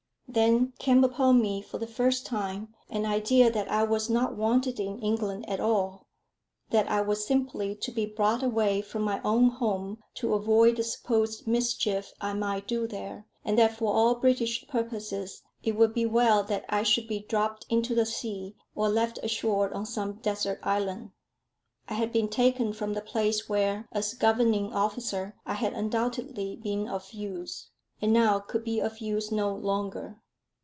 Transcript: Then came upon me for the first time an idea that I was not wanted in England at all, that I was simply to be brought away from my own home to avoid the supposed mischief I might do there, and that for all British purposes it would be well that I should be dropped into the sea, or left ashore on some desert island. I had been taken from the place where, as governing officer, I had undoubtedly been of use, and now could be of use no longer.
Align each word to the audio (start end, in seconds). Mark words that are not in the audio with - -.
Then 0.33 0.71
came 0.79 1.03
upon 1.03 1.41
me 1.41 1.61
for 1.61 1.77
the 1.77 1.85
first 1.85 2.25
time 2.25 2.73
an 2.89 3.05
idea 3.05 3.51
that 3.51 3.69
I 3.69 3.83
was 3.83 4.09
not 4.09 4.33
wanted 4.37 4.79
in 4.79 4.97
England 4.99 5.43
at 5.49 5.59
all, 5.59 6.07
that 6.69 6.89
I 6.89 7.01
was 7.01 7.27
simply 7.27 7.75
to 7.75 7.91
be 7.91 8.05
brought 8.05 8.41
away 8.41 8.81
from 8.81 9.01
my 9.01 9.19
own 9.25 9.49
home 9.49 10.01
to 10.13 10.33
avoid 10.33 10.77
the 10.77 10.85
supposed 10.85 11.47
mischief 11.47 12.13
I 12.21 12.31
might 12.33 12.65
do 12.65 12.87
there, 12.87 13.25
and 13.43 13.57
that 13.57 13.75
for 13.75 13.91
all 13.93 14.15
British 14.15 14.65
purposes 14.69 15.43
it 15.63 15.73
would 15.75 15.93
be 15.93 16.05
well 16.05 16.43
that 16.45 16.63
I 16.69 16.83
should 16.83 17.09
be 17.09 17.25
dropped 17.27 17.65
into 17.69 17.93
the 17.93 18.05
sea, 18.05 18.55
or 18.73 18.87
left 18.87 19.19
ashore 19.21 19.73
on 19.73 19.85
some 19.85 20.13
desert 20.21 20.59
island. 20.63 21.11
I 21.89 21.95
had 21.95 22.13
been 22.13 22.29
taken 22.29 22.71
from 22.71 22.93
the 22.93 23.01
place 23.01 23.49
where, 23.49 23.85
as 23.91 24.13
governing 24.13 24.71
officer, 24.71 25.35
I 25.45 25.55
had 25.55 25.73
undoubtedly 25.73 26.55
been 26.55 26.87
of 26.87 27.11
use, 27.11 27.67
and 28.01 28.13
now 28.13 28.39
could 28.39 28.63
be 28.63 28.79
of 28.79 28.97
use 28.99 29.29
no 29.29 29.53
longer. 29.53 30.17